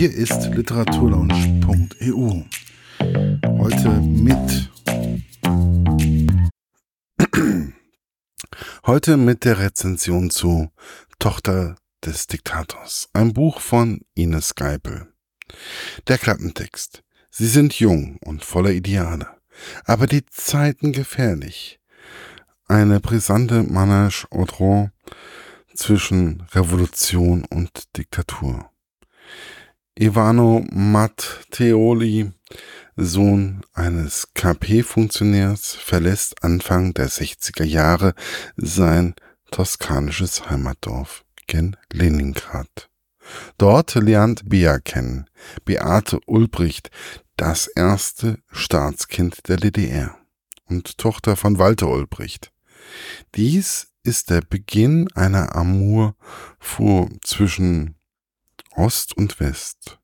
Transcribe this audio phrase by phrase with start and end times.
[0.00, 2.44] Hier ist literaturlaunch.eu.
[3.58, 4.70] Heute mit
[8.86, 10.70] Heute mit der Rezension zu
[11.18, 15.12] Tochter des Diktators, ein Buch von Ines Geipel.
[16.08, 17.02] Der Klappentext.
[17.28, 19.28] Sie sind jung und voller Ideale,
[19.84, 21.78] aber die Zeiten gefährlich.
[22.66, 24.92] Eine brisante Manage Audron
[25.74, 28.70] zwischen Revolution und Diktatur.
[29.98, 32.32] Ivano Matteoli,
[32.96, 38.14] Sohn eines KP-Funktionärs, verlässt Anfang der 60er Jahre
[38.56, 39.14] sein
[39.50, 42.88] toskanisches Heimatdorf gen Leningrad.
[43.58, 45.28] Dort lernt Bea kennen,
[45.64, 46.90] Beate Ulbricht,
[47.36, 50.16] das erste Staatskind der DDR
[50.66, 52.52] und Tochter von Walter Ulbricht.
[53.34, 56.16] Dies ist der Beginn einer Amour
[57.22, 57.96] zwischen
[58.76, 59.98] Ost und West.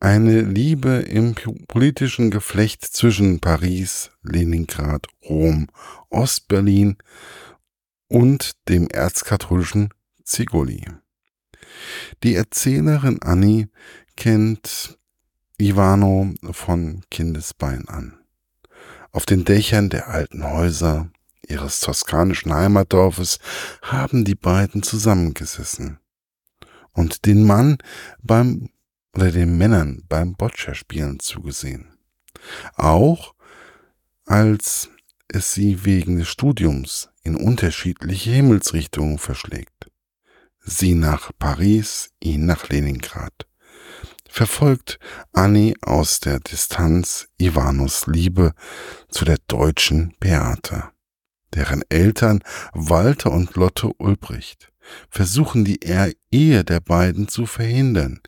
[0.00, 1.34] Eine Liebe im
[1.68, 5.68] politischen Geflecht zwischen Paris, Leningrad, Rom,
[6.10, 6.98] Ostberlin
[8.08, 9.90] und dem erzkatholischen
[10.24, 10.84] Zigoli.
[12.22, 13.68] Die Erzählerin Annie
[14.16, 14.98] kennt
[15.58, 18.18] Ivano von Kindesbein an.
[19.12, 21.10] Auf den Dächern der alten Häuser
[21.46, 23.38] ihres toskanischen Heimatdorfes
[23.82, 25.98] haben die beiden zusammengesessen
[26.94, 27.78] und den Mann
[28.22, 28.70] beim
[29.14, 31.98] oder den Männern beim Boccia-Spielen zugesehen.
[32.74, 33.34] Auch
[34.24, 34.90] als
[35.28, 39.90] es sie wegen des Studiums in unterschiedliche Himmelsrichtungen verschlägt.
[40.60, 43.46] Sie nach Paris, ihn nach Leningrad.
[44.28, 44.98] Verfolgt
[45.32, 48.52] Annie aus der Distanz Ivanos Liebe
[49.08, 50.90] zu der deutschen Beate,
[51.52, 54.72] deren Eltern Walter und Lotte Ulbricht
[55.10, 55.80] versuchen die
[56.30, 58.20] Ehe der beiden zu verhindern.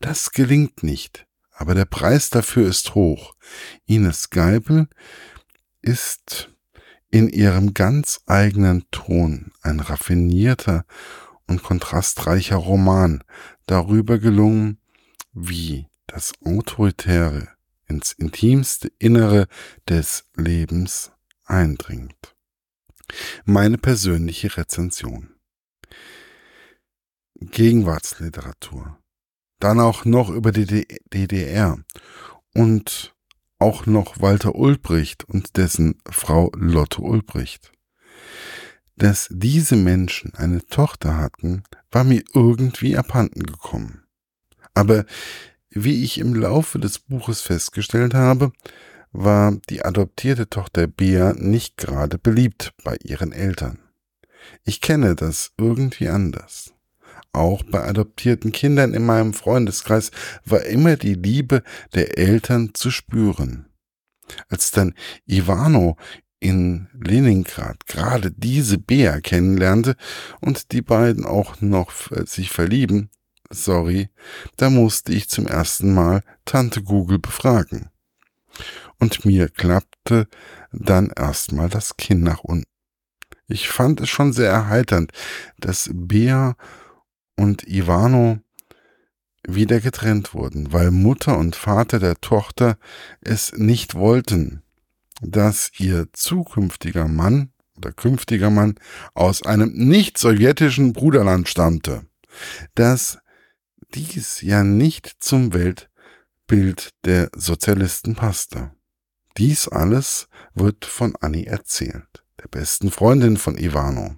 [0.00, 3.34] Das gelingt nicht, aber der Preis dafür ist hoch.
[3.86, 4.88] Ines Geibel
[5.82, 6.50] ist
[7.10, 10.84] in ihrem ganz eigenen Ton ein raffinierter
[11.46, 13.22] und kontrastreicher Roman
[13.66, 14.78] darüber gelungen,
[15.32, 17.48] wie das Autoritäre
[17.86, 19.46] ins intimste Innere
[19.88, 21.12] des Lebens
[21.44, 22.34] eindringt.
[23.44, 25.33] Meine persönliche Rezension.
[27.40, 28.98] Gegenwartsliteratur.
[29.60, 31.78] Dann auch noch über die DDR
[32.54, 33.14] und
[33.58, 37.72] auch noch Walter Ulbricht und dessen Frau Lotte Ulbricht.
[38.96, 44.04] Dass diese Menschen eine Tochter hatten, war mir irgendwie abhanden gekommen.
[44.74, 45.04] Aber
[45.70, 48.52] wie ich im Laufe des Buches festgestellt habe,
[49.12, 53.78] war die adoptierte Tochter Bea nicht gerade beliebt bei ihren Eltern.
[54.64, 56.73] Ich kenne das irgendwie anders
[57.34, 60.10] auch bei adoptierten Kindern in meinem Freundeskreis
[60.44, 61.62] war immer die Liebe
[61.94, 63.66] der Eltern zu spüren.
[64.48, 64.94] Als dann
[65.26, 65.96] Ivano
[66.40, 69.96] in Leningrad gerade diese Bea kennenlernte
[70.40, 71.92] und die beiden auch noch
[72.26, 73.10] sich verlieben,
[73.50, 74.10] sorry,
[74.56, 77.90] da musste ich zum ersten Mal Tante Google befragen.
[78.98, 80.28] Und mir klappte
[80.72, 82.64] dann erstmal das Kinn nach unten.
[83.46, 85.12] Ich fand es schon sehr erheiternd,
[85.58, 86.56] dass Bea
[87.36, 88.38] und Ivano
[89.46, 92.78] wieder getrennt wurden, weil Mutter und Vater der Tochter
[93.20, 94.62] es nicht wollten,
[95.20, 98.76] dass ihr zukünftiger Mann oder künftiger Mann
[99.14, 102.06] aus einem nicht sowjetischen Bruderland stammte,
[102.74, 103.18] dass
[103.94, 108.72] dies ja nicht zum Weltbild der Sozialisten passte.
[109.36, 114.16] Dies alles wird von Annie erzählt, der besten Freundin von Ivano.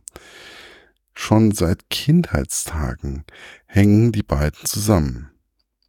[1.18, 3.24] Schon seit Kindheitstagen
[3.64, 5.30] hängen die beiden zusammen.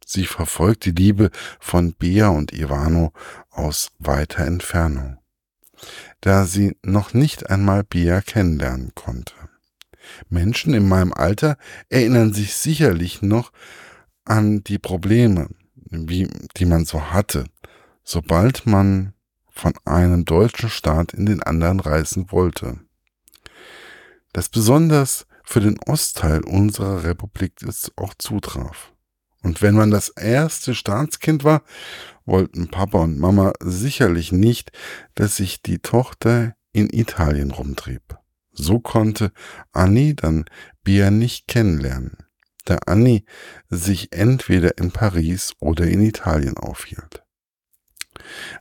[0.04, 1.30] Sie verfolgt die Liebe
[1.60, 3.12] von Bea und Ivano
[3.50, 5.18] aus weiter Entfernung,
[6.22, 9.34] da sie noch nicht einmal Bea kennenlernen konnte.
[10.30, 11.58] Menschen in meinem Alter
[11.90, 13.52] erinnern sich sicherlich noch
[14.24, 16.26] an die Probleme, wie,
[16.56, 17.44] die man so hatte,
[18.02, 19.12] sobald man
[19.50, 22.80] von einem deutschen Staat in den anderen reisen wollte
[24.38, 28.92] das besonders für den Ostteil unserer Republik ist, auch zutraf.
[29.42, 31.64] Und wenn man das erste Staatskind war,
[32.24, 34.70] wollten Papa und Mama sicherlich nicht,
[35.16, 38.16] dass sich die Tochter in Italien rumtrieb.
[38.52, 39.32] So konnte
[39.72, 40.44] Annie dann
[40.84, 42.18] Bia nicht kennenlernen,
[42.64, 43.24] da Annie
[43.68, 47.24] sich entweder in Paris oder in Italien aufhielt.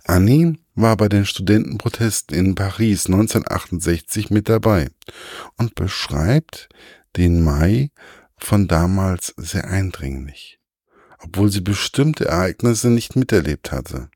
[0.05, 4.89] Annie war bei den Studentenprotesten in Paris 1968 mit dabei
[5.57, 6.69] und beschreibt
[7.17, 7.91] den Mai
[8.37, 10.57] von damals sehr eindringlich.
[11.19, 14.09] obwohl sie bestimmte Ereignisse nicht miterlebt hatte,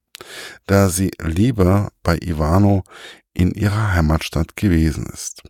[0.68, 2.84] da sie lieber bei Ivano
[3.34, 5.44] in ihrer Heimatstadt gewesen ist.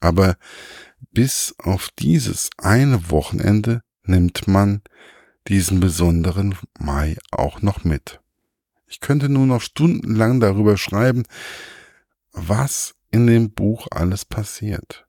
[0.00, 0.36] Aber
[1.10, 4.82] bis auf dieses eine Wochenende nimmt man
[5.48, 8.21] diesen besonderen Mai auch noch mit.
[8.92, 11.22] Ich könnte nur noch stundenlang darüber schreiben,
[12.32, 15.06] was in dem Buch alles passiert,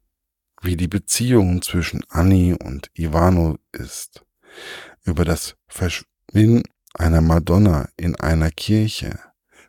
[0.61, 4.23] wie die Beziehung zwischen Annie und Ivano ist,
[5.03, 6.63] über das Verschwinden
[6.93, 9.19] einer Madonna in einer Kirche,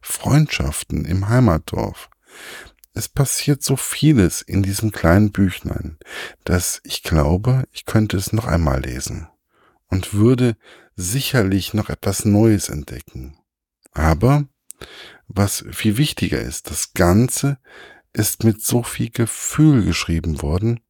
[0.00, 2.08] Freundschaften im Heimatdorf.
[2.93, 5.99] Es passiert so vieles in diesem kleinen Büchlein,
[6.44, 9.26] dass ich glaube, ich könnte es noch einmal lesen
[9.88, 10.56] und würde
[10.94, 13.37] sicherlich noch etwas Neues entdecken.
[13.94, 14.44] Aber
[15.29, 17.58] was viel wichtiger ist, das Ganze
[18.12, 20.81] ist mit so viel Gefühl geschrieben worden,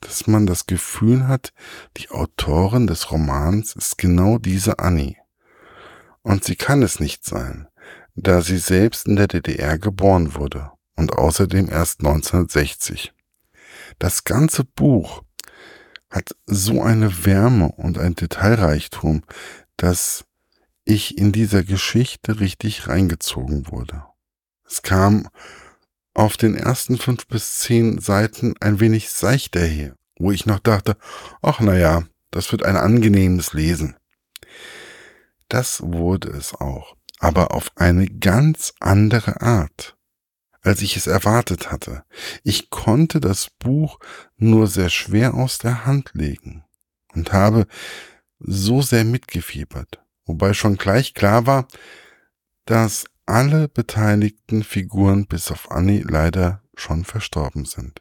[0.00, 1.52] dass man das Gefühl hat,
[1.96, 5.16] die Autorin des Romans ist genau diese Annie.
[6.22, 7.68] Und sie kann es nicht sein,
[8.14, 13.12] da sie selbst in der DDR geboren wurde und außerdem erst 1960.
[13.98, 15.22] Das ganze Buch
[16.10, 19.22] hat so eine Wärme und ein Detailreichtum,
[19.76, 20.24] dass
[20.90, 24.04] ich in dieser Geschichte richtig reingezogen wurde.
[24.66, 25.28] Es kam
[26.14, 30.96] auf den ersten fünf bis zehn Seiten ein wenig seichter her, wo ich noch dachte,
[31.42, 32.02] ach na ja,
[32.32, 33.96] das wird ein angenehmes Lesen.
[35.48, 39.96] Das wurde es auch, aber auf eine ganz andere Art,
[40.62, 42.02] als ich es erwartet hatte.
[42.42, 44.00] Ich konnte das Buch
[44.36, 46.64] nur sehr schwer aus der Hand legen
[47.14, 47.66] und habe
[48.40, 51.66] so sehr mitgefiebert, wobei schon gleich klar war,
[52.64, 58.00] dass alle beteiligten Figuren bis auf Annie leider schon verstorben sind.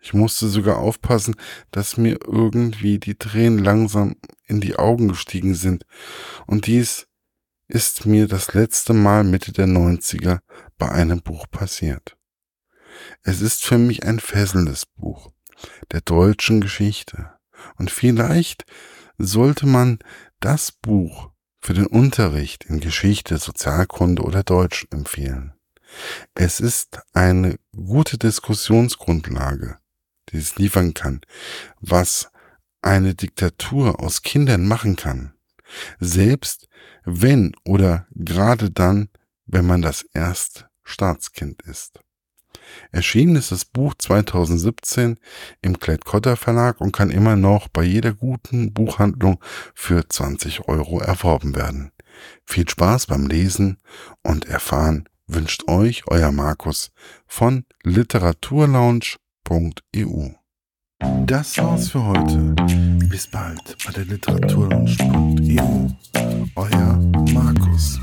[0.00, 1.36] Ich musste sogar aufpassen,
[1.70, 5.84] dass mir irgendwie die Tränen langsam in die Augen gestiegen sind.
[6.46, 7.06] Und dies
[7.68, 10.40] ist mir das letzte Mal Mitte der 90er
[10.76, 12.16] bei einem Buch passiert.
[13.22, 15.30] Es ist für mich ein fesselndes Buch
[15.92, 17.30] der deutschen Geschichte.
[17.76, 18.64] Und vielleicht
[19.18, 19.98] sollte man
[20.40, 21.30] das Buch
[21.60, 25.52] für den Unterricht in Geschichte, Sozialkunde oder Deutsch empfehlen.
[26.34, 29.78] Es ist eine gute Diskussionsgrundlage,
[30.28, 31.20] die es liefern kann,
[31.80, 32.30] was
[32.82, 35.34] eine Diktatur aus Kindern machen kann,
[35.98, 36.68] selbst
[37.04, 39.08] wenn oder gerade dann,
[39.46, 42.00] wenn man das erst Staatskind ist.
[42.92, 45.18] Erschienen ist das Buch 2017
[45.62, 49.38] im Klett-Cotta Verlag und kann immer noch bei jeder guten Buchhandlung
[49.74, 51.92] für 20 Euro erworben werden.
[52.44, 53.78] Viel Spaß beim Lesen
[54.22, 56.90] und Erfahren wünscht euch euer Markus
[57.26, 60.28] von literaturlaunch.eu.
[61.26, 62.54] Das war's für heute.
[63.08, 65.88] Bis bald bei der literaturlaunch.eu.
[66.56, 66.98] Euer
[67.32, 67.98] Markus.